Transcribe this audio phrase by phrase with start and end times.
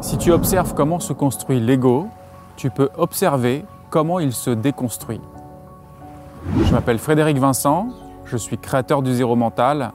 [0.00, 2.08] Si tu observes comment se construit l'ego,
[2.56, 5.20] tu peux observer comment il se déconstruit.
[6.64, 7.88] Je m'appelle Frédéric Vincent,
[8.24, 9.92] je suis créateur du zéro mental,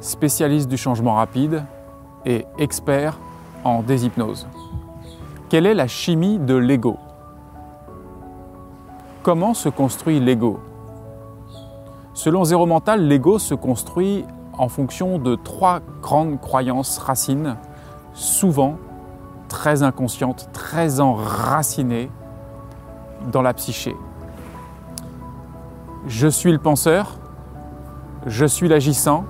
[0.00, 1.62] spécialiste du changement rapide
[2.26, 3.18] et expert
[3.62, 4.48] en déshypnose.
[5.48, 6.96] Quelle est la chimie de l'ego?
[9.22, 10.58] Comment se construit l'ego?
[12.12, 14.24] Selon Zéro Mental, l'ego se construit
[14.58, 17.56] en fonction de trois grandes croyances racines,
[18.14, 18.76] souvent
[19.54, 22.10] très inconscientes, très enracinées
[23.30, 23.94] dans la psyché.
[26.08, 27.18] Je suis le penseur,
[28.26, 29.24] je suis l'agissant,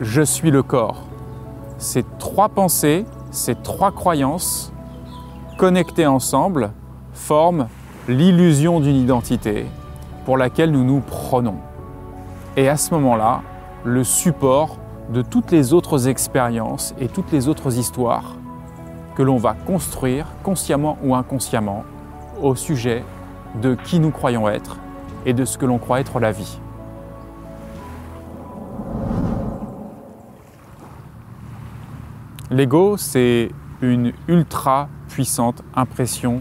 [0.00, 1.02] je suis le corps.
[1.78, 4.72] Ces trois pensées, ces trois croyances,
[5.56, 6.70] connectées ensemble,
[7.12, 7.66] forment
[8.06, 9.66] l'illusion d'une identité
[10.24, 11.56] pour laquelle nous nous prenons.
[12.56, 13.42] Et à ce moment-là,
[13.84, 14.76] le support
[15.12, 18.36] de toutes les autres expériences et toutes les autres histoires
[19.18, 21.82] que l'on va construire consciemment ou inconsciemment
[22.40, 23.02] au sujet
[23.60, 24.78] de qui nous croyons être
[25.26, 26.60] et de ce que l'on croit être la vie.
[32.52, 33.50] L'ego, c'est
[33.82, 36.40] une ultra puissante impression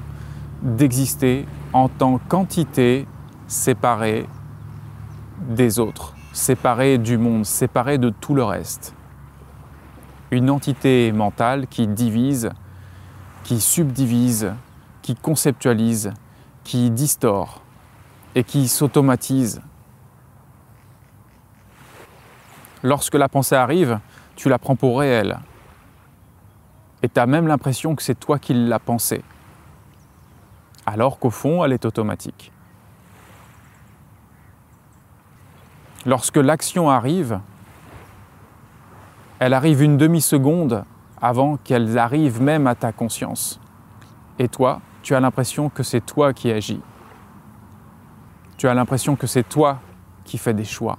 [0.62, 3.08] d'exister en tant qu'entité
[3.48, 4.28] séparé
[5.50, 8.94] des autres, séparé du monde, séparé de tout le reste.
[10.30, 12.52] Une entité mentale qui divise,
[13.48, 14.54] qui subdivise,
[15.02, 16.14] qui conceptualise,
[16.66, 17.62] qui distord
[18.36, 19.62] et qui s'automatise.
[22.84, 24.02] Lorsque la pensée arrive,
[24.36, 25.40] tu la prends pour réelle.
[27.02, 29.24] Et tu as même l'impression que c'est toi qui l'as pensée.
[30.86, 32.52] Alors qu'au fond, elle est automatique.
[36.06, 37.40] Lorsque l'action arrive,
[39.40, 40.84] elle arrive une demi-seconde
[41.22, 43.60] avant qu'elle arrive même à ta conscience.
[44.40, 46.82] Et toi, tu as l'impression que c'est toi qui agis.
[48.58, 49.80] Tu as l'impression que c'est toi
[50.24, 50.98] qui fais des choix.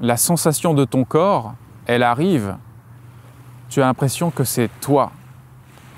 [0.00, 1.54] La sensation de ton corps,
[1.86, 2.56] elle arrive.
[3.68, 5.12] Tu as l'impression que c'est toi.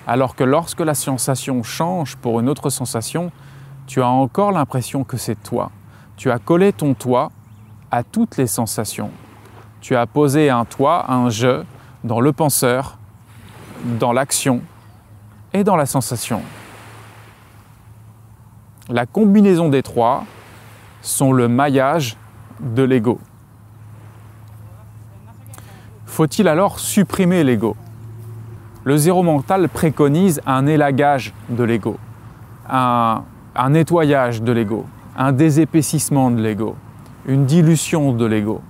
[0.07, 3.33] Alors que lorsque la sensation change pour une autre sensation,
[3.87, 5.71] tu as encore l'impression que c'est toi.
[6.17, 7.33] Tu as collé ton toit
[7.91, 9.11] à toutes les sensations.
[9.85, 11.63] Tu as posé un toit, un je,
[12.05, 12.97] dans le penseur,
[14.01, 14.63] dans l'action
[15.53, 16.41] et dans la sensation.
[18.89, 20.25] La combinaison des trois
[21.03, 22.17] sont le maillage
[22.61, 23.21] de l'ego.
[26.07, 27.77] Faut-il alors supprimer l'ego?
[28.85, 31.99] Le zéro mental préconise un élagage de l'ego,
[32.71, 33.23] un,
[33.55, 36.75] un nettoyage de l'ego, un désépaississement de l'ego,
[37.27, 38.63] une dilution de l'ego.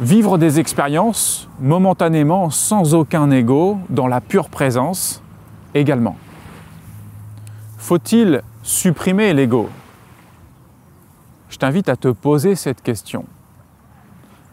[0.00, 5.22] Vivre des expériences momentanément sans aucun ego, dans la pure présence
[5.72, 6.16] également.
[7.78, 9.68] Faut-il supprimer l'ego?
[11.48, 13.24] Je t'invite à te poser cette question.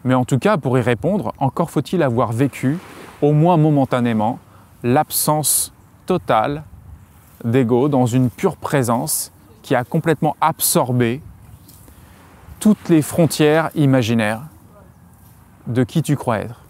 [0.04, 2.78] Mais en tout cas, pour y répondre, encore faut-il avoir vécu,
[3.20, 4.38] au moins momentanément,
[4.84, 5.72] l'absence
[6.06, 6.62] totale
[7.44, 9.32] d'ego dans une pure présence
[9.62, 11.20] qui a complètement absorbé
[12.60, 14.42] toutes les frontières imaginaires
[15.66, 16.61] de qui tu crois être.